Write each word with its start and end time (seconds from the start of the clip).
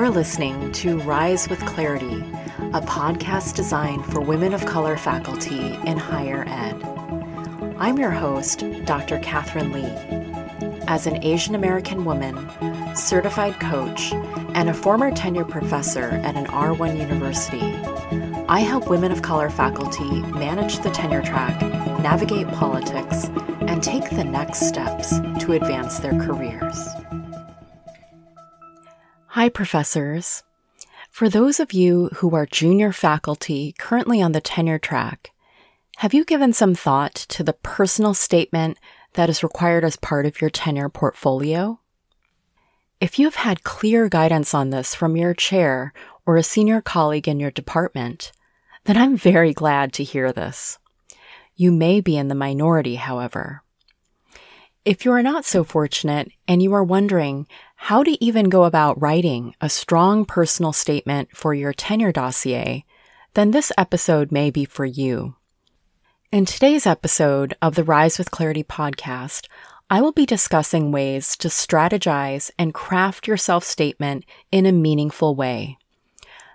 You're 0.00 0.08
listening 0.08 0.72
to 0.72 0.98
Rise 1.00 1.46
with 1.50 1.60
Clarity, 1.66 2.24
a 2.72 2.80
podcast 2.80 3.54
designed 3.54 4.06
for 4.06 4.22
women 4.22 4.54
of 4.54 4.64
color 4.64 4.96
faculty 4.96 5.74
in 5.84 5.98
higher 5.98 6.42
ed. 6.48 6.82
I'm 7.78 7.98
your 7.98 8.10
host, 8.10 8.64
Dr. 8.86 9.18
Katherine 9.18 9.72
Lee. 9.72 10.80
As 10.88 11.06
an 11.06 11.22
Asian 11.22 11.54
American 11.54 12.06
woman, 12.06 12.34
certified 12.96 13.60
coach, 13.60 14.14
and 14.54 14.70
a 14.70 14.74
former 14.74 15.10
tenure 15.10 15.44
professor 15.44 16.08
at 16.24 16.34
an 16.34 16.46
R1 16.46 16.98
university, 16.98 17.60
I 18.48 18.60
help 18.60 18.88
women 18.88 19.12
of 19.12 19.20
color 19.20 19.50
faculty 19.50 20.22
manage 20.32 20.78
the 20.78 20.90
tenure 20.90 21.22
track, 21.22 21.60
navigate 22.00 22.48
politics, 22.48 23.26
and 23.68 23.82
take 23.82 24.08
the 24.08 24.24
next 24.24 24.66
steps 24.66 25.10
to 25.40 25.52
advance 25.52 25.98
their 25.98 26.18
careers. 26.18 26.88
Hi, 29.40 29.48
professors. 29.48 30.42
For 31.10 31.30
those 31.30 31.60
of 31.60 31.72
you 31.72 32.10
who 32.16 32.34
are 32.34 32.44
junior 32.44 32.92
faculty 32.92 33.74
currently 33.78 34.20
on 34.20 34.32
the 34.32 34.40
tenure 34.42 34.78
track, 34.78 35.30
have 35.96 36.12
you 36.12 36.26
given 36.26 36.52
some 36.52 36.74
thought 36.74 37.14
to 37.30 37.42
the 37.42 37.54
personal 37.54 38.12
statement 38.12 38.76
that 39.14 39.30
is 39.30 39.42
required 39.42 39.82
as 39.82 39.96
part 39.96 40.26
of 40.26 40.42
your 40.42 40.50
tenure 40.50 40.90
portfolio? 40.90 41.80
If 43.00 43.18
you've 43.18 43.36
had 43.36 43.64
clear 43.64 44.10
guidance 44.10 44.52
on 44.52 44.68
this 44.68 44.94
from 44.94 45.16
your 45.16 45.32
chair 45.32 45.94
or 46.26 46.36
a 46.36 46.42
senior 46.42 46.82
colleague 46.82 47.26
in 47.26 47.40
your 47.40 47.50
department, 47.50 48.32
then 48.84 48.98
I'm 48.98 49.16
very 49.16 49.54
glad 49.54 49.94
to 49.94 50.04
hear 50.04 50.34
this. 50.34 50.78
You 51.56 51.72
may 51.72 52.02
be 52.02 52.18
in 52.18 52.28
the 52.28 52.34
minority, 52.34 52.96
however. 52.96 53.62
If 54.84 55.04
you 55.04 55.12
are 55.12 55.22
not 55.22 55.44
so 55.44 55.62
fortunate 55.62 56.30
and 56.48 56.62
you 56.62 56.72
are 56.72 56.84
wondering 56.84 57.46
how 57.84 58.02
to 58.02 58.22
even 58.22 58.50
go 58.50 58.64
about 58.64 59.00
writing 59.00 59.54
a 59.58 59.68
strong 59.68 60.26
personal 60.26 60.70
statement 60.70 61.34
for 61.34 61.54
your 61.54 61.72
tenure 61.72 62.12
dossier, 62.12 62.84
then 63.32 63.52
this 63.52 63.72
episode 63.78 64.30
may 64.30 64.50
be 64.50 64.66
for 64.66 64.84
you. 64.84 65.34
In 66.30 66.44
today's 66.44 66.86
episode 66.86 67.56
of 67.62 67.76
the 67.76 67.82
Rise 67.82 68.18
with 68.18 68.30
Clarity 68.30 68.62
podcast, 68.62 69.48
I 69.88 70.02
will 70.02 70.12
be 70.12 70.26
discussing 70.26 70.92
ways 70.92 71.34
to 71.38 71.48
strategize 71.48 72.50
and 72.58 72.74
craft 72.74 73.26
your 73.26 73.38
self 73.38 73.64
statement 73.64 74.26
in 74.52 74.66
a 74.66 74.72
meaningful 74.72 75.34
way. 75.34 75.78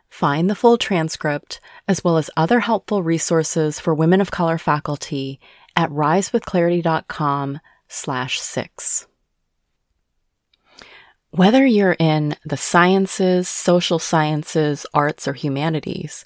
Find 0.07 0.47
the 0.47 0.55
full 0.55 0.77
transcript 0.77 1.59
as 1.87 2.03
well 2.03 2.17
as 2.17 2.29
other 2.37 2.59
helpful 2.59 3.01
resources 3.01 3.79
for 3.79 3.95
women 3.95 4.21
of 4.21 4.29
color 4.29 4.59
faculty 4.59 5.39
at 5.75 5.89
risewithclarity.com 5.89 7.59
slash 7.89 8.39
six. 8.39 9.07
Whether 11.35 11.65
you're 11.65 11.97
in 11.99 12.37
the 12.45 12.55
sciences, 12.55 13.49
social 13.49 13.99
sciences, 13.99 14.85
arts, 14.93 15.27
or 15.27 15.33
humanities, 15.33 16.23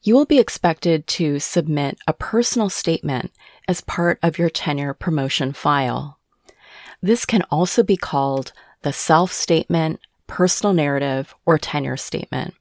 you 0.00 0.14
will 0.14 0.24
be 0.24 0.38
expected 0.38 1.06
to 1.08 1.38
submit 1.40 1.98
a 2.06 2.14
personal 2.14 2.70
statement 2.70 3.32
as 3.68 3.82
part 3.82 4.18
of 4.22 4.38
your 4.38 4.48
tenure 4.48 4.94
promotion 4.94 5.52
file. 5.52 6.18
This 7.02 7.26
can 7.26 7.42
also 7.50 7.82
be 7.82 7.98
called 7.98 8.54
the 8.80 8.94
self 8.94 9.30
statement, 9.30 10.00
personal 10.26 10.72
narrative, 10.72 11.34
or 11.44 11.58
tenure 11.58 11.98
statement. 11.98 12.54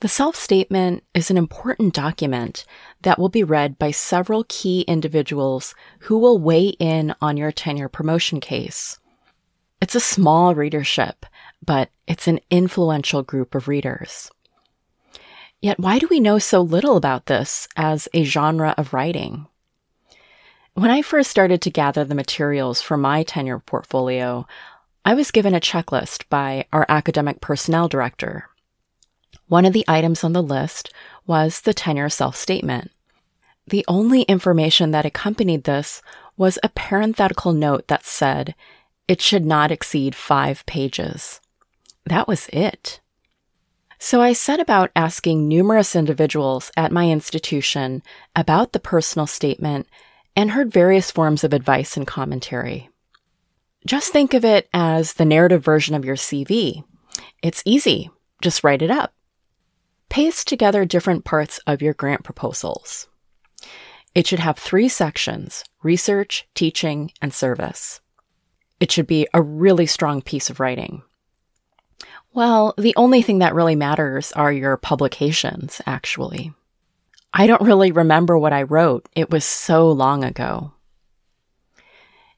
The 0.00 0.08
self 0.08 0.36
statement 0.36 1.04
is 1.14 1.30
an 1.30 1.38
important 1.38 1.94
document 1.94 2.66
that 3.00 3.18
will 3.18 3.30
be 3.30 3.44
read 3.44 3.78
by 3.78 3.92
several 3.92 4.44
key 4.46 4.82
individuals 4.82 5.74
who 6.00 6.18
will 6.18 6.36
weigh 6.36 6.76
in 6.78 7.14
on 7.22 7.38
your 7.38 7.50
tenure 7.50 7.88
promotion 7.88 8.40
case. 8.40 8.99
It's 9.80 9.94
a 9.94 10.00
small 10.00 10.54
readership, 10.54 11.26
but 11.64 11.90
it's 12.06 12.28
an 12.28 12.40
influential 12.50 13.22
group 13.22 13.54
of 13.54 13.68
readers. 13.68 14.30
Yet, 15.60 15.78
why 15.78 15.98
do 15.98 16.06
we 16.10 16.20
know 16.20 16.38
so 16.38 16.60
little 16.60 16.96
about 16.96 17.26
this 17.26 17.68
as 17.76 18.08
a 18.14 18.24
genre 18.24 18.74
of 18.78 18.92
writing? 18.92 19.46
When 20.74 20.90
I 20.90 21.02
first 21.02 21.30
started 21.30 21.60
to 21.62 21.70
gather 21.70 22.04
the 22.04 22.14
materials 22.14 22.80
for 22.80 22.96
my 22.96 23.22
tenure 23.22 23.58
portfolio, 23.58 24.46
I 25.04 25.14
was 25.14 25.30
given 25.30 25.54
a 25.54 25.60
checklist 25.60 26.24
by 26.28 26.66
our 26.72 26.86
academic 26.88 27.40
personnel 27.40 27.88
director, 27.88 28.50
one 29.50 29.66
of 29.66 29.72
the 29.72 29.84
items 29.88 30.22
on 30.22 30.32
the 30.32 30.44
list 30.44 30.92
was 31.26 31.62
the 31.62 31.74
tenure 31.74 32.08
self 32.08 32.36
statement. 32.36 32.92
The 33.66 33.84
only 33.88 34.22
information 34.22 34.92
that 34.92 35.04
accompanied 35.04 35.64
this 35.64 36.02
was 36.36 36.56
a 36.62 36.68
parenthetical 36.68 37.52
note 37.52 37.88
that 37.88 38.06
said 38.06 38.54
it 39.10 39.20
should 39.20 39.44
not 39.44 39.72
exceed 39.72 40.14
five 40.14 40.64
pages. 40.66 41.40
That 42.06 42.28
was 42.28 42.46
it. 42.52 43.00
So 43.98 44.22
I 44.22 44.34
set 44.34 44.60
about 44.60 44.92
asking 44.94 45.48
numerous 45.48 45.96
individuals 45.96 46.70
at 46.76 46.92
my 46.92 47.10
institution 47.10 48.04
about 48.36 48.72
the 48.72 48.78
personal 48.78 49.26
statement 49.26 49.88
and 50.36 50.52
heard 50.52 50.72
various 50.72 51.10
forms 51.10 51.42
of 51.42 51.52
advice 51.52 51.96
and 51.96 52.06
commentary. 52.06 52.88
Just 53.84 54.12
think 54.12 54.32
of 54.32 54.44
it 54.44 54.68
as 54.72 55.14
the 55.14 55.24
narrative 55.24 55.64
version 55.64 55.96
of 55.96 56.04
your 56.04 56.14
CV. 56.14 56.84
It's 57.42 57.64
easy. 57.64 58.10
Just 58.40 58.62
write 58.62 58.80
it 58.80 58.92
up 58.92 59.12
paste 60.08 60.46
together 60.48 60.84
different 60.84 61.24
parts 61.24 61.58
of 61.66 61.80
your 61.80 61.94
grant 61.94 62.22
proposals. 62.24 63.08
It 64.14 64.26
should 64.26 64.40
have 64.40 64.58
three 64.58 64.88
sections 64.88 65.64
research, 65.82 66.46
teaching, 66.54 67.10
and 67.22 67.32
service. 67.32 68.00
It 68.80 68.90
should 68.90 69.06
be 69.06 69.28
a 69.32 69.42
really 69.42 69.86
strong 69.86 70.22
piece 70.22 70.50
of 70.50 70.58
writing. 70.58 71.02
Well, 72.32 72.74
the 72.78 72.94
only 72.96 73.22
thing 73.22 73.38
that 73.40 73.54
really 73.54 73.76
matters 73.76 74.32
are 74.32 74.52
your 74.52 74.76
publications, 74.76 75.80
actually. 75.86 76.52
I 77.32 77.46
don't 77.46 77.60
really 77.60 77.92
remember 77.92 78.38
what 78.38 78.52
I 78.52 78.62
wrote. 78.62 79.08
It 79.14 79.30
was 79.30 79.44
so 79.44 79.90
long 79.90 80.24
ago. 80.24 80.72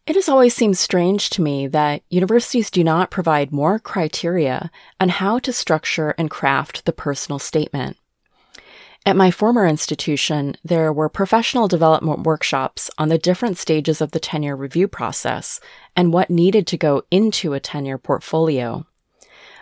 It 0.07 0.17
has 0.17 0.29
always 0.29 0.55
seemed 0.55 0.79
strange 0.79 1.31
to 1.31 1.43
me 1.43 1.69
that 1.69 2.03
universities 2.11 2.71
do 2.71 2.83
not 2.83 3.11
provide 3.11 3.53
more 3.53 3.79
criteria 3.79 4.71
on 4.99 5.11
how 5.11 5.39
to 5.39 5.53
structure 5.53 6.15
and 6.19 6.29
craft 6.29 6.85
the 6.85 6.93
personal 6.93 7.39
statement. 7.39 7.97
At 9.05 9.17
my 9.17 9.33
former 9.33 9.67
institution, 9.67 10.57
there 10.65 10.93
were 10.93 11.09
professional 11.09 11.67
development 11.67 12.21
workshops 12.21 12.89
on 12.99 13.09
the 13.09 13.19
different 13.19 13.59
stages 13.59 14.01
of 14.01 14.13
the 14.13 14.21
tenure 14.21 14.55
review 14.55 14.87
process 14.87 15.59
and 15.97 16.13
what 16.13 16.31
needed 16.31 16.69
to 16.69 16.77
go 16.77 17.03
into 17.11 17.53
a 17.53 17.61
tenure 17.61 17.99
portfolio. 17.99 18.87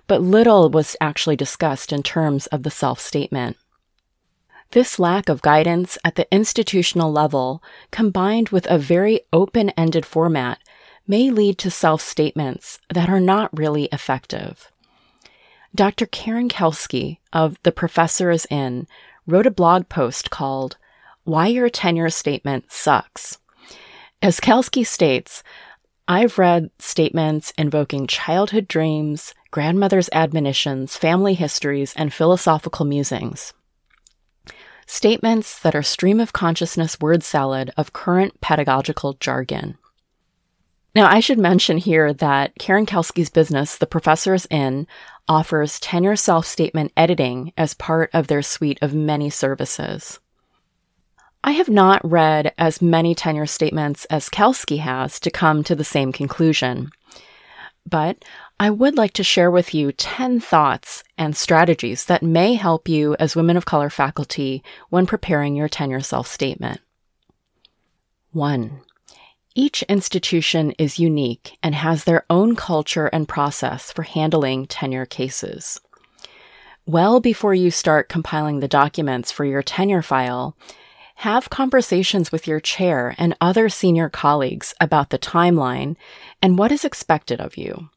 But 0.07 0.21
little 0.21 0.69
was 0.69 0.95
actually 1.01 1.37
discussed 1.37 1.91
in 1.91 2.03
terms 2.03 2.49
of 2.49 2.65
the 2.65 2.71
self 2.71 3.01
statement. 3.01 3.57
This 4.73 4.99
lack 4.99 5.31
of 5.31 5.41
guidance 5.41 5.97
at 6.05 6.17
the 6.17 6.33
institutional 6.33 7.11
level, 7.11 7.63
combined 7.91 8.51
with 8.51 8.71
a 8.71 8.79
very 8.79 9.23
open 9.33 9.71
ended 9.71 10.05
format, 10.05 10.59
may 11.07 11.31
lead 11.31 11.57
to 11.59 11.71
self 11.71 12.03
statements 12.03 12.79
that 12.93 13.09
are 13.09 13.21
not 13.21 13.57
really 13.57 13.85
effective. 13.87 14.71
Dr. 15.75 16.07
Karen 16.07 16.49
Kelsky 16.49 17.19
of 17.33 17.59
The 17.63 17.73
Professor 17.73 18.31
is 18.31 18.47
In 18.51 18.87
wrote 19.31 19.47
a 19.47 19.51
blog 19.51 19.89
post 19.89 20.31
called 20.31 20.77
Why 21.25 21.47
Your 21.47 21.71
Tenure 21.71 22.11
Statement 22.11 22.71
Sucks. 22.71 23.39
As 24.21 24.41
Kelsky 24.41 24.85
states, 24.85 25.43
I've 26.09 26.39
read 26.39 26.71
statements 26.79 27.53
invoking 27.57 28.07
childhood 28.07 28.67
dreams, 28.67 29.35
grandmother's 29.51 30.11
admonitions, 30.13 30.97
family 30.97 31.35
histories, 31.35 31.95
and 31.97 32.13
philosophical 32.13 32.85
musings 32.85 33.53
statements 34.91 35.61
that 35.61 35.77
are 35.77 35.85
stream 35.85 36.19
of 36.19 36.33
consciousness 36.33 36.99
word 36.99 37.23
salad 37.23 37.71
of 37.77 37.93
current 37.93 38.41
pedagogical 38.41 39.13
jargon. 39.21 39.79
Now, 40.95 41.09
I 41.09 41.21
should 41.21 41.39
mention 41.39 41.79
here 41.79 42.13
that 42.15 42.53
Karen 42.59 42.87
Kelsky's 42.87 43.31
business, 43.31 43.77
The 43.77 43.87
Professor's 43.87 44.47
In, 44.51 44.89
offers 45.29 45.79
tenure 45.79 46.17
self 46.17 46.47
statement 46.47 46.93
editing 46.97 47.53
as 47.57 47.75
part 47.75 48.11
of 48.13 48.27
their 48.27 48.43
suite 48.43 48.79
of 48.83 48.93
many 48.93 49.31
services. 49.31 50.19
I 51.45 51.53
have 51.53 51.69
not 51.69 52.09
read 52.09 52.53
as 52.59 52.83
many 52.83 53.15
tenure 53.15 53.47
statements 53.47 54.05
as 54.07 54.29
Kelsky 54.29 54.79
has 54.79 55.21
to 55.21 55.31
come 55.31 55.63
to 55.65 55.75
the 55.75 55.85
same 55.85 56.13
conclusion, 56.13 56.91
but 57.89 58.23
I 58.59 58.69
would 58.69 58.99
like 58.99 59.15
to 59.15 59.25
share 59.25 59.51
with 59.51 59.73
you 59.73 59.93
10 59.93 60.41
thoughts 60.41 61.03
and 61.17 61.35
strategies 61.35 62.05
that 62.07 62.23
may 62.23 62.55
help 62.55 62.89
you 62.89 63.17
as 63.19 63.37
women 63.37 63.57
of 63.57 63.65
color 63.65 63.89
faculty 63.89 64.63
when 64.91 65.07
preparing 65.07 65.55
your 65.55 65.69
tenure 65.69 66.01
self 66.01 66.27
statement. 66.27 66.81
1. 68.33 68.83
Each 69.55 69.83
institution 69.85 70.71
is 70.73 71.01
unique 71.01 71.59
and 71.63 71.75
has 71.75 72.05
their 72.05 72.25
own 72.31 72.55
culture 72.55 73.07
and 73.09 73.29
process 73.29 73.91
for 73.91 74.03
handling 74.03 74.67
tenure 74.67 75.07
cases. 75.07 75.81
Well 76.87 77.21
before 77.21 77.55
you 77.55 77.71
start 77.71 78.09
compiling 78.09 78.61
the 78.61 78.69
documents 78.69 79.33
for 79.33 79.45
your 79.45 79.63
tenure 79.63 80.03
file, 80.03 80.57
have 81.17 81.51
conversations 81.51 82.33
with 82.33 82.47
your 82.47 82.61
chair 82.61 83.15
and 83.19 83.37
other 83.41 83.69
senior 83.69 84.09
colleagues 84.09 84.73
about 84.81 85.11
the 85.11 85.19
timeline 85.19 85.97
and 86.41 86.57
what 86.57 86.73
is 86.73 86.85
expected 86.85 87.41
of 87.41 87.57
you. 87.59 87.91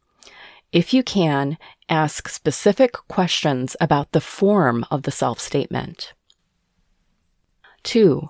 If 0.72 0.94
you 0.94 1.04
can, 1.04 1.58
ask 1.88 2.28
specific 2.28 2.94
questions 3.08 3.76
about 3.80 4.12
the 4.12 4.20
form 4.20 4.86
of 4.90 5.04
the 5.04 5.12
self 5.12 5.40
statement. 5.40 6.14
Two, 7.84 8.28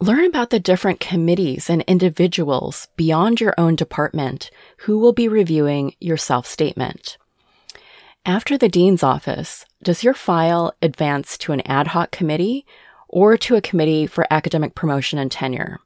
learn 0.00 0.26
about 0.26 0.50
the 0.50 0.60
different 0.60 1.00
committees 1.00 1.70
and 1.70 1.82
individuals 1.82 2.88
beyond 2.96 3.40
your 3.40 3.54
own 3.56 3.76
department 3.76 4.50
who 4.78 4.98
will 4.98 5.12
be 5.12 5.28
reviewing 5.28 5.94
your 6.00 6.16
self 6.16 6.46
statement. 6.46 7.16
After 8.26 8.58
the 8.58 8.68
Dean's 8.68 9.02
office, 9.02 9.64
does 9.82 10.04
your 10.04 10.14
file 10.14 10.74
advance 10.82 11.38
to 11.38 11.52
an 11.52 11.62
ad 11.62 11.88
hoc 11.88 12.10
committee 12.10 12.66
or 13.08 13.36
to 13.38 13.54
a 13.54 13.62
committee 13.62 14.06
for 14.06 14.26
academic 14.30 14.74
promotion 14.74 15.18
and 15.18 15.30
tenure? 15.30 15.78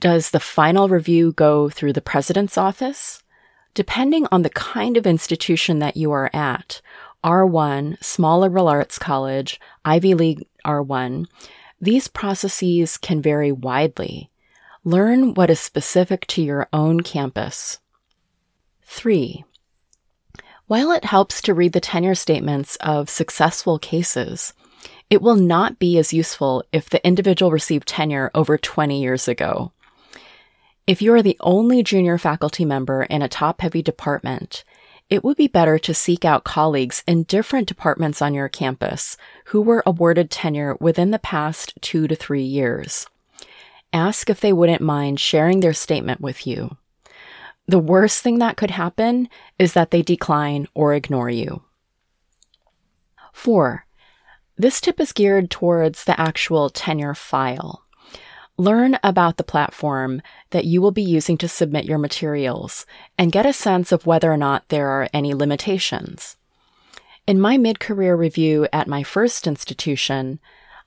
Does 0.00 0.30
the 0.30 0.40
final 0.40 0.88
review 0.88 1.32
go 1.32 1.68
through 1.68 1.92
the 1.92 2.00
President's 2.00 2.58
office? 2.58 3.22
Depending 3.74 4.26
on 4.32 4.42
the 4.42 4.50
kind 4.50 4.96
of 4.96 5.06
institution 5.06 5.78
that 5.78 5.96
you 5.96 6.10
are 6.10 6.30
at, 6.34 6.80
R1, 7.22 8.02
small 8.02 8.40
liberal 8.40 8.66
arts 8.66 8.98
college, 8.98 9.60
Ivy 9.84 10.14
League 10.14 10.46
R1, 10.66 11.26
these 11.82 12.06
processes 12.06 12.96
can 12.96 13.20
vary 13.20 13.50
widely. 13.50 14.30
Learn 14.84 15.34
what 15.34 15.50
is 15.50 15.58
specific 15.58 16.26
to 16.28 16.40
your 16.40 16.68
own 16.72 17.00
campus. 17.00 17.80
3. 18.84 19.44
While 20.68 20.92
it 20.92 21.04
helps 21.04 21.42
to 21.42 21.54
read 21.54 21.72
the 21.72 21.80
tenure 21.80 22.14
statements 22.14 22.76
of 22.76 23.10
successful 23.10 23.80
cases, 23.80 24.54
it 25.10 25.20
will 25.20 25.34
not 25.34 25.80
be 25.80 25.98
as 25.98 26.12
useful 26.12 26.64
if 26.72 26.88
the 26.88 27.04
individual 27.04 27.50
received 27.50 27.88
tenure 27.88 28.30
over 28.32 28.56
20 28.56 29.02
years 29.02 29.26
ago. 29.26 29.72
If 30.86 31.02
you 31.02 31.12
are 31.14 31.22
the 31.22 31.36
only 31.40 31.82
junior 31.82 32.16
faculty 32.16 32.64
member 32.64 33.02
in 33.02 33.22
a 33.22 33.28
top 33.28 33.60
heavy 33.60 33.82
department, 33.82 34.62
it 35.12 35.22
would 35.22 35.36
be 35.36 35.46
better 35.46 35.78
to 35.78 35.92
seek 35.92 36.24
out 36.24 36.42
colleagues 36.42 37.04
in 37.06 37.24
different 37.24 37.68
departments 37.68 38.22
on 38.22 38.32
your 38.32 38.48
campus 38.48 39.18
who 39.44 39.60
were 39.60 39.82
awarded 39.84 40.30
tenure 40.30 40.74
within 40.80 41.10
the 41.10 41.18
past 41.18 41.74
two 41.82 42.08
to 42.08 42.16
three 42.16 42.42
years. 42.42 43.06
Ask 43.92 44.30
if 44.30 44.40
they 44.40 44.54
wouldn't 44.54 44.80
mind 44.80 45.20
sharing 45.20 45.60
their 45.60 45.74
statement 45.74 46.22
with 46.22 46.46
you. 46.46 46.78
The 47.66 47.78
worst 47.78 48.22
thing 48.22 48.38
that 48.38 48.56
could 48.56 48.70
happen 48.70 49.28
is 49.58 49.74
that 49.74 49.90
they 49.90 50.00
decline 50.00 50.66
or 50.72 50.94
ignore 50.94 51.28
you. 51.28 51.62
Four, 53.34 53.84
this 54.56 54.80
tip 54.80 54.98
is 54.98 55.12
geared 55.12 55.50
towards 55.50 56.04
the 56.04 56.18
actual 56.18 56.70
tenure 56.70 57.14
file. 57.14 57.81
Learn 58.62 58.96
about 59.02 59.38
the 59.38 59.42
platform 59.42 60.22
that 60.50 60.64
you 60.64 60.80
will 60.80 60.92
be 60.92 61.02
using 61.02 61.36
to 61.38 61.48
submit 61.48 61.84
your 61.84 61.98
materials 61.98 62.86
and 63.18 63.32
get 63.32 63.44
a 63.44 63.52
sense 63.52 63.90
of 63.90 64.06
whether 64.06 64.32
or 64.32 64.36
not 64.36 64.68
there 64.68 64.86
are 64.86 65.08
any 65.12 65.34
limitations. 65.34 66.36
In 67.26 67.40
my 67.40 67.58
mid 67.58 67.80
career 67.80 68.14
review 68.14 68.68
at 68.72 68.86
my 68.86 69.02
first 69.02 69.48
institution, 69.48 70.38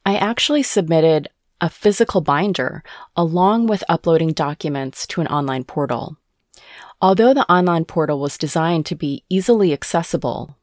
I 0.05 0.15
actually 0.15 0.63
submitted 0.63 1.27
a 1.59 1.69
physical 1.69 2.21
binder 2.21 2.81
along 3.17 3.67
with 3.67 3.83
uploading 3.89 4.31
documents 4.31 5.05
to 5.07 5.19
an 5.19 5.27
online 5.27 5.65
portal. 5.65 6.15
Although 7.01 7.33
the 7.33 7.51
online 7.51 7.83
portal 7.83 8.21
was 8.21 8.37
designed 8.37 8.85
to 8.85 8.95
be 8.95 9.25
easily 9.27 9.73
accessible, 9.73 10.55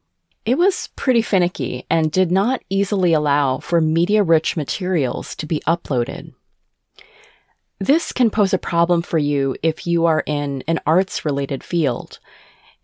it 0.46 0.56
was 0.56 0.88
pretty 0.96 1.20
finicky 1.20 1.84
and 1.90 2.10
did 2.10 2.32
not 2.32 2.62
easily 2.70 3.12
allow 3.12 3.58
for 3.58 3.82
media 3.82 4.22
rich 4.22 4.56
materials 4.56 5.36
to 5.36 5.44
be 5.44 5.60
uploaded. 5.66 6.32
This 7.82 8.12
can 8.12 8.30
pose 8.30 8.54
a 8.54 8.58
problem 8.58 9.02
for 9.02 9.18
you 9.18 9.56
if 9.60 9.88
you 9.88 10.06
are 10.06 10.22
in 10.24 10.62
an 10.68 10.78
arts 10.86 11.24
related 11.24 11.64
field. 11.64 12.20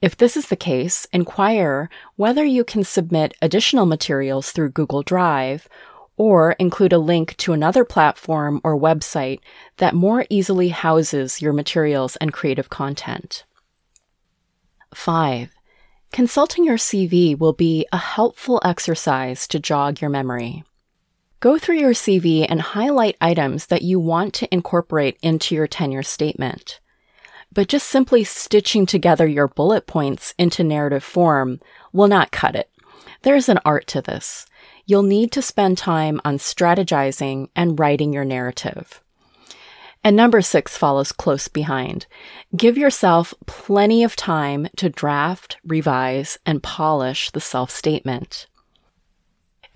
If 0.03 0.17
this 0.17 0.37
is 0.37 0.49
the 0.49 0.57
case, 0.57 1.07
inquire 1.13 1.89
whether 2.17 2.45
you 2.45 2.65
can 2.65 2.83
submit 2.83 3.33
additional 3.41 3.87
materials 3.87 4.51
through 4.51 4.71
Google 4.71 5.05
Drive 5.05 5.69
or 6.17 6.57
include 6.59 6.93
a 6.93 6.99
link 6.99 7.37
to 7.37 7.53
another 7.53 7.85
platform 7.85 8.61
or 8.65 8.77
website 8.77 9.39
that 9.77 9.95
more 9.95 10.27
easily 10.31 10.71
houses 10.71 11.41
your 11.41 11.53
materials 11.53 12.17
and 12.17 12.33
creative 12.33 12.69
content. 12.69 13.45
5. 14.93 15.55
Consulting 16.11 16.65
your 16.65 16.77
CV 16.77 17.39
will 17.39 17.53
be 17.53 17.87
a 17.93 17.99
helpful 17.99 18.61
exercise 18.65 19.47
to 19.47 19.61
jog 19.61 20.01
your 20.01 20.11
memory. 20.11 20.65
Go 21.41 21.57
through 21.57 21.79
your 21.79 21.93
CV 21.93 22.45
and 22.49 22.61
highlight 22.61 23.17
items 23.21 23.67
that 23.67 23.83
you 23.83 24.01
want 24.01 24.35
to 24.35 24.53
incorporate 24.53 25.17
into 25.23 25.55
your 25.55 25.69
tenure 25.69 26.03
statement. 26.03 26.81
But 27.53 27.69
just 27.69 27.87
simply 27.87 28.25
stitching 28.25 28.87
together 28.87 29.25
your 29.25 29.47
bullet 29.47 29.87
points 29.87 30.35
into 30.37 30.65
narrative 30.65 31.05
form 31.05 31.61
will 31.93 32.09
not 32.09 32.33
cut 32.33 32.57
it. 32.57 32.69
There's 33.23 33.49
an 33.49 33.61
art 33.65 33.87
to 33.89 34.03
this 34.03 34.47
you'll 34.85 35.03
need 35.05 35.31
to 35.31 35.43
spend 35.43 35.79
time 35.79 36.21
on 36.25 36.39
strategizing 36.39 37.49
and 37.55 37.79
writing 37.79 38.13
your 38.13 38.25
narrative. 38.25 39.01
And 40.03 40.17
number 40.17 40.41
six 40.41 40.77
follows 40.77 41.13
close 41.13 41.47
behind. 41.47 42.07
Give 42.57 42.77
yourself 42.77 43.33
plenty 43.47 44.03
of 44.03 44.17
time 44.17 44.67
to 44.77 44.89
draft, 44.89 45.59
revise, 45.65 46.39
and 46.47 46.63
polish 46.63 47.31
the 47.31 47.41
self 47.41 47.71
statement. 47.71 48.48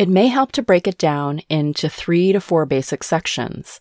It 0.02 0.08
may 0.08 0.26
help 0.26 0.50
to 0.52 0.62
break 0.62 0.88
it 0.88 0.98
down 0.98 1.42
into 1.48 1.88
three 1.88 2.32
to 2.32 2.40
four 2.40 2.66
basic 2.66 3.04
sections. 3.04 3.80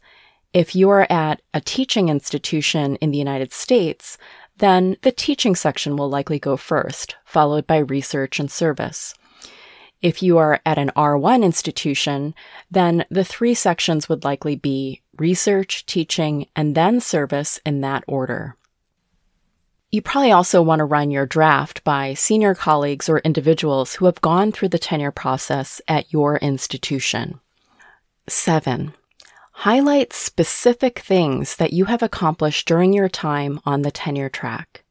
If 0.54 0.76
you 0.76 0.88
are 0.92 1.12
at 1.12 1.42
a 1.52 1.60
teaching 1.60 2.10
institution 2.10 2.96
in 2.98 3.10
the 3.10 3.18
United 3.18 3.52
States, 3.52 4.20
then 4.58 4.98
the 5.02 5.12
teaching 5.12 5.56
section 5.56 5.96
will 5.96 6.12
likely 6.12 6.38
go 6.38 6.58
first, 6.58 7.16
followed 7.26 7.66
by 7.66 7.80
research 7.80 8.40
and 8.40 8.52
service. 8.52 9.16
If 10.04 10.22
you 10.22 10.38
are 10.38 10.62
at 10.64 10.78
an 10.78 10.92
R1 10.96 11.44
institution, 11.44 12.36
then 12.70 13.04
the 13.10 13.26
three 13.26 13.56
sections 13.56 14.08
would 14.08 14.24
likely 14.24 14.56
be 14.56 15.02
research, 15.18 15.88
teaching, 15.88 16.46
and 16.56 16.76
then 16.76 17.00
service 17.00 17.60
in 17.66 17.82
that 17.82 18.04
order. 18.08 18.56
You 19.92 20.02
probably 20.02 20.32
also 20.32 20.62
want 20.62 20.80
to 20.80 20.86
run 20.86 21.12
your 21.12 21.26
draft 21.26 21.84
by 21.84 22.14
senior 22.14 22.56
colleagues 22.56 23.10
or 23.10 23.20
individuals 23.20 23.96
who 23.96 24.06
have 24.06 24.22
gone 24.22 24.54
through 24.54 24.70
the 24.70 24.80
tenure 24.80 25.12
process 25.12 25.82
at 25.86 26.14
your 26.14 26.38
institution. 26.38 27.42
Seven, 28.26 28.94
highlight 29.52 30.14
specific 30.14 31.00
things 31.00 31.58
that 31.58 31.74
you 31.74 31.86
have 31.86 32.02
accomplished 32.02 32.70
during 32.70 32.94
your 32.94 33.10
time 33.10 33.60
on 33.66 33.82
the 33.82 33.92
tenure 33.92 34.30
track. 34.30 34.86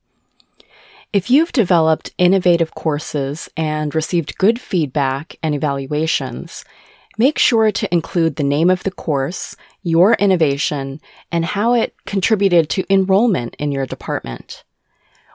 If 1.15 1.31
you've 1.31 1.53
developed 1.53 2.13
innovative 2.19 2.75
courses 2.75 3.49
and 3.57 3.95
received 3.95 4.37
good 4.37 4.61
feedback 4.61 5.35
and 5.43 5.55
evaluations, 5.55 6.63
make 7.17 7.39
sure 7.39 7.73
to 7.73 7.93
include 7.93 8.37
the 8.37 8.45
name 8.45 8.69
of 8.69 8.83
the 8.83 8.91
course, 8.91 9.57
your 9.83 10.13
innovation, 10.15 11.01
and 11.33 11.47
how 11.47 11.73
it 11.73 11.95
contributed 12.05 12.69
to 12.69 12.85
enrollment 12.93 13.57
in 13.59 13.73
your 13.73 13.87
department. 13.87 14.63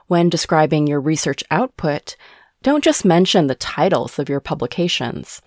When 0.08 0.28
describing 0.28 0.86
your 0.86 1.00
research 1.00 1.42
output, 1.50 2.16
don't 2.62 2.84
just 2.84 3.04
mention 3.04 3.46
the 3.46 3.54
titles 3.54 4.18
of 4.18 4.28
your 4.28 4.40
publications. 4.40 5.42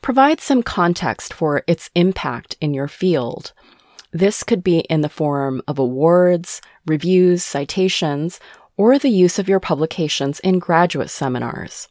Provide 0.00 0.40
some 0.40 0.62
context 0.62 1.32
for 1.32 1.62
its 1.66 1.90
impact 1.94 2.56
in 2.60 2.74
your 2.74 2.88
field. 2.88 3.52
This 4.10 4.42
could 4.42 4.62
be 4.62 4.80
in 4.80 5.00
the 5.00 5.08
form 5.08 5.62
of 5.68 5.78
awards, 5.78 6.60
reviews, 6.86 7.44
citations, 7.44 8.40
or 8.76 8.98
the 8.98 9.08
use 9.10 9.38
of 9.38 9.48
your 9.48 9.60
publications 9.60 10.40
in 10.40 10.58
graduate 10.58 11.10
seminars. 11.10 11.88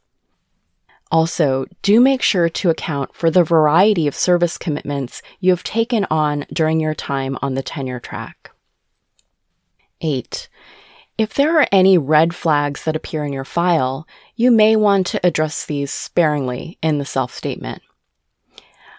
Also, 1.10 1.66
do 1.82 2.00
make 2.00 2.22
sure 2.22 2.48
to 2.48 2.70
account 2.70 3.14
for 3.14 3.30
the 3.30 3.44
variety 3.44 4.06
of 4.06 4.14
service 4.14 4.56
commitments 4.56 5.20
you 5.40 5.50
have 5.50 5.62
taken 5.62 6.06
on 6.10 6.46
during 6.52 6.80
your 6.80 6.94
time 6.94 7.36
on 7.42 7.54
the 7.54 7.62
tenure 7.62 8.00
track. 8.00 8.50
8. 10.00 10.48
If 11.22 11.34
there 11.34 11.60
are 11.60 11.68
any 11.70 11.98
red 11.98 12.34
flags 12.34 12.82
that 12.82 12.96
appear 12.96 13.24
in 13.24 13.32
your 13.32 13.44
file, 13.44 14.08
you 14.34 14.50
may 14.50 14.74
want 14.74 15.06
to 15.06 15.24
address 15.24 15.64
these 15.64 15.92
sparingly 15.92 16.78
in 16.82 16.98
the 16.98 17.04
self 17.04 17.32
statement. 17.32 17.80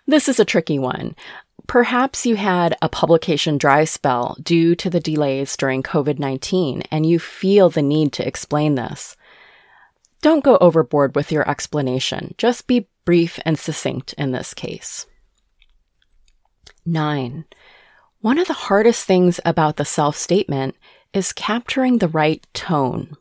This 0.07 0.29
is 0.29 0.39
a 0.39 0.45
tricky 0.45 0.79
one. 0.79 1.17
Perhaps 1.67 2.25
you 2.25 2.37
had 2.37 2.77
a 2.81 2.87
publication 2.87 3.57
dry 3.57 3.83
spell 3.83 4.37
due 4.41 4.73
to 4.73 4.89
the 4.89 5.01
delays 5.01 5.57
during 5.57 5.83
COVID 5.83 6.17
19 6.17 6.83
and 6.89 7.05
you 7.05 7.19
feel 7.19 7.69
the 7.69 7.81
need 7.81 8.13
to 8.13 8.25
explain 8.25 8.75
this. 8.75 9.17
Don't 10.21 10.45
go 10.45 10.57
overboard 10.59 11.17
with 11.17 11.29
your 11.29 11.45
explanation. 11.49 12.35
Just 12.37 12.67
be 12.67 12.87
brief 13.03 13.37
and 13.43 13.59
succinct 13.59 14.13
in 14.13 14.31
this 14.31 14.53
case. 14.53 15.07
9. 16.85 17.43
One 18.21 18.37
of 18.37 18.47
the 18.47 18.53
hardest 18.53 19.05
things 19.05 19.41
about 19.43 19.75
the 19.75 19.83
self 19.83 20.15
statement 20.15 20.77
is 21.13 21.33
capturing 21.33 21.97
the 21.97 22.07
right 22.07 22.45
tone. 22.53 23.15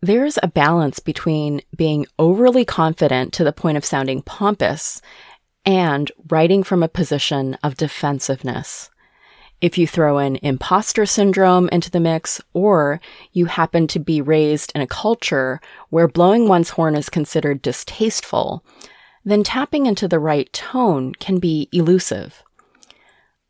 There's 0.00 0.38
a 0.42 0.48
balance 0.48 1.00
between 1.00 1.62
being 1.76 2.06
overly 2.18 2.64
confident 2.64 3.32
to 3.34 3.44
the 3.44 3.52
point 3.52 3.76
of 3.76 3.84
sounding 3.84 4.22
pompous 4.22 5.02
and 5.64 6.10
writing 6.28 6.62
from 6.62 6.82
a 6.82 6.88
position 6.88 7.58
of 7.62 7.76
defensiveness. 7.76 8.90
If 9.60 9.76
you 9.76 9.88
throw 9.88 10.18
in 10.18 10.36
imposter 10.36 11.04
syndrome 11.04 11.68
into 11.70 11.90
the 11.90 11.98
mix, 11.98 12.40
or 12.52 13.00
you 13.32 13.46
happen 13.46 13.88
to 13.88 13.98
be 13.98 14.20
raised 14.20 14.70
in 14.74 14.80
a 14.80 14.86
culture 14.86 15.60
where 15.90 16.06
blowing 16.06 16.46
one's 16.46 16.70
horn 16.70 16.94
is 16.94 17.10
considered 17.10 17.60
distasteful, 17.60 18.64
then 19.24 19.42
tapping 19.42 19.86
into 19.86 20.06
the 20.06 20.20
right 20.20 20.50
tone 20.52 21.12
can 21.14 21.40
be 21.40 21.68
elusive. 21.72 22.44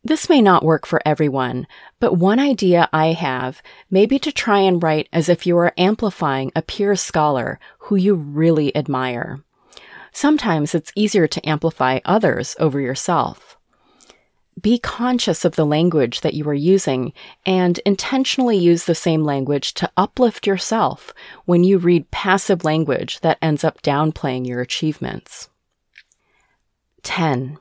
This 0.09 0.27
may 0.27 0.41
not 0.41 0.65
work 0.65 0.87
for 0.87 0.99
everyone, 1.05 1.67
but 1.99 2.17
one 2.17 2.39
idea 2.39 2.89
I 2.91 3.09
have 3.09 3.61
may 3.91 4.07
be 4.07 4.17
to 4.17 4.31
try 4.31 4.57
and 4.57 4.81
write 4.81 5.07
as 5.13 5.29
if 5.29 5.45
you 5.45 5.55
are 5.59 5.71
amplifying 5.77 6.51
a 6.55 6.63
peer 6.63 6.95
scholar 6.95 7.59
who 7.77 7.95
you 7.95 8.15
really 8.15 8.75
admire. 8.75 9.43
Sometimes 10.11 10.73
it's 10.73 10.91
easier 10.95 11.27
to 11.27 11.47
amplify 11.47 11.99
others 12.05 12.55
over 12.59 12.79
yourself. 12.81 13.55
Be 14.59 14.79
conscious 14.79 15.45
of 15.45 15.55
the 15.55 15.63
language 15.63 16.21
that 16.21 16.33
you 16.33 16.49
are 16.49 16.55
using 16.55 17.13
and 17.45 17.77
intentionally 17.85 18.57
use 18.57 18.85
the 18.85 18.95
same 18.95 19.23
language 19.23 19.75
to 19.75 19.91
uplift 19.95 20.47
yourself 20.47 21.13
when 21.45 21.63
you 21.63 21.77
read 21.77 22.09
passive 22.09 22.65
language 22.65 23.19
that 23.19 23.37
ends 23.43 23.63
up 23.63 23.79
downplaying 23.83 24.47
your 24.47 24.59
achievements. 24.59 25.49
10. 27.03 27.59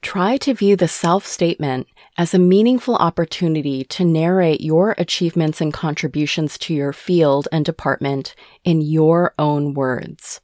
Try 0.00 0.36
to 0.38 0.54
view 0.54 0.76
the 0.76 0.88
self 0.88 1.26
statement 1.26 1.88
as 2.16 2.32
a 2.32 2.38
meaningful 2.38 2.96
opportunity 2.96 3.84
to 3.84 4.04
narrate 4.04 4.60
your 4.60 4.94
achievements 4.96 5.60
and 5.60 5.72
contributions 5.72 6.56
to 6.58 6.74
your 6.74 6.92
field 6.92 7.48
and 7.50 7.64
department 7.64 8.34
in 8.64 8.80
your 8.80 9.34
own 9.38 9.74
words. 9.74 10.40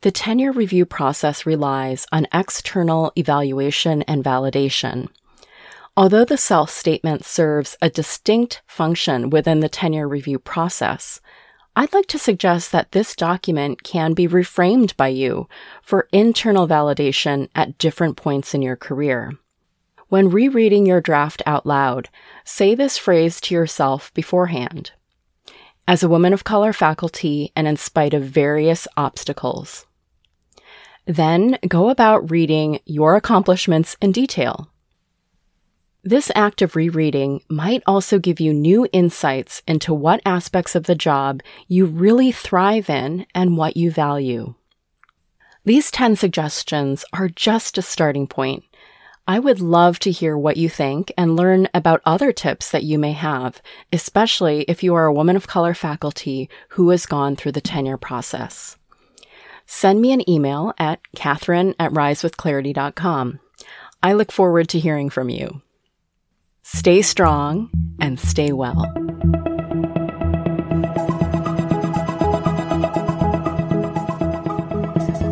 The 0.00 0.10
tenure 0.10 0.52
review 0.52 0.86
process 0.86 1.46
relies 1.46 2.06
on 2.12 2.28
external 2.32 3.12
evaluation 3.16 4.02
and 4.02 4.24
validation. 4.24 5.08
Although 5.96 6.24
the 6.24 6.36
self 6.38 6.70
statement 6.70 7.24
serves 7.24 7.76
a 7.82 7.90
distinct 7.90 8.62
function 8.66 9.30
within 9.30 9.60
the 9.60 9.68
tenure 9.68 10.08
review 10.08 10.38
process, 10.38 11.20
I'd 11.78 11.92
like 11.92 12.06
to 12.06 12.18
suggest 12.18 12.72
that 12.72 12.92
this 12.92 13.14
document 13.14 13.82
can 13.82 14.14
be 14.14 14.26
reframed 14.26 14.96
by 14.96 15.08
you 15.08 15.46
for 15.82 16.08
internal 16.10 16.66
validation 16.66 17.50
at 17.54 17.76
different 17.76 18.16
points 18.16 18.54
in 18.54 18.62
your 18.62 18.76
career. 18.76 19.34
When 20.08 20.30
rereading 20.30 20.86
your 20.86 21.02
draft 21.02 21.42
out 21.44 21.66
loud, 21.66 22.08
say 22.44 22.74
this 22.74 22.96
phrase 22.96 23.42
to 23.42 23.54
yourself 23.54 24.14
beforehand. 24.14 24.92
As 25.86 26.02
a 26.02 26.08
woman 26.08 26.32
of 26.32 26.44
color 26.44 26.72
faculty 26.72 27.52
and 27.54 27.68
in 27.68 27.76
spite 27.76 28.14
of 28.14 28.22
various 28.22 28.88
obstacles, 28.96 29.84
then 31.04 31.58
go 31.68 31.90
about 31.90 32.30
reading 32.30 32.80
your 32.86 33.16
accomplishments 33.16 33.98
in 34.00 34.12
detail. 34.12 34.70
This 36.06 36.30
act 36.36 36.62
of 36.62 36.76
rereading 36.76 37.42
might 37.48 37.82
also 37.84 38.20
give 38.20 38.38
you 38.38 38.54
new 38.54 38.86
insights 38.92 39.60
into 39.66 39.92
what 39.92 40.22
aspects 40.24 40.76
of 40.76 40.84
the 40.84 40.94
job 40.94 41.42
you 41.66 41.84
really 41.84 42.30
thrive 42.30 42.88
in 42.88 43.26
and 43.34 43.56
what 43.56 43.76
you 43.76 43.90
value. 43.90 44.54
These 45.64 45.90
10 45.90 46.14
suggestions 46.14 47.04
are 47.12 47.28
just 47.28 47.76
a 47.76 47.82
starting 47.82 48.28
point. 48.28 48.62
I 49.26 49.40
would 49.40 49.60
love 49.60 49.98
to 49.98 50.12
hear 50.12 50.38
what 50.38 50.56
you 50.56 50.68
think 50.68 51.12
and 51.18 51.34
learn 51.34 51.68
about 51.74 52.02
other 52.04 52.32
tips 52.32 52.70
that 52.70 52.84
you 52.84 53.00
may 53.00 53.12
have, 53.12 53.60
especially 53.92 54.60
if 54.68 54.84
you 54.84 54.94
are 54.94 55.06
a 55.06 55.12
woman 55.12 55.34
of 55.34 55.48
color 55.48 55.74
faculty 55.74 56.48
who 56.68 56.90
has 56.90 57.04
gone 57.04 57.34
through 57.34 57.52
the 57.52 57.60
tenure 57.60 57.96
process 57.98 58.76
send 59.66 60.00
me 60.00 60.12
an 60.12 60.28
email 60.30 60.72
at 60.78 61.00
katherine 61.16 61.74
at 61.78 61.92
risewithclarity.com. 61.92 63.40
I 64.02 64.12
look 64.12 64.30
forward 64.30 64.68
to 64.68 64.78
hearing 64.78 65.10
from 65.10 65.28
you. 65.28 65.60
Stay 66.74 67.00
strong 67.00 67.70
and 68.00 68.18
stay 68.18 68.50
well. 68.50 68.92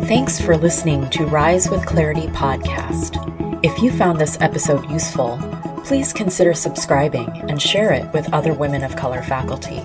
Thanks 0.05 0.39
for 0.39 0.55
listening 0.55 1.09
to 1.09 1.25
Rise 1.25 1.69
with 1.69 1.85
Clarity 1.85 2.27
podcast. 2.27 3.19
If 3.65 3.83
you 3.83 3.91
found 3.91 4.17
this 4.17 4.37
episode 4.39 4.89
useful, 4.89 5.37
please 5.83 6.13
consider 6.13 6.53
subscribing 6.53 7.27
and 7.49 7.61
share 7.61 7.91
it 7.91 8.13
with 8.13 8.31
other 8.33 8.53
women 8.53 8.81
of 8.81 8.95
color 8.95 9.21
faculty. 9.21 9.81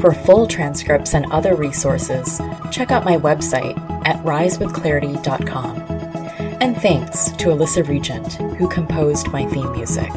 For 0.00 0.12
full 0.12 0.48
transcripts 0.48 1.14
and 1.14 1.30
other 1.30 1.54
resources, 1.54 2.40
check 2.72 2.90
out 2.90 3.04
my 3.04 3.16
website 3.18 3.78
at 4.04 4.16
risewithclarity.com. 4.24 5.76
And 6.60 6.76
thanks 6.76 7.26
to 7.30 7.50
Alyssa 7.50 7.86
Regent, 7.86 8.32
who 8.56 8.68
composed 8.68 9.28
my 9.28 9.46
theme 9.46 9.70
music. 9.70 10.10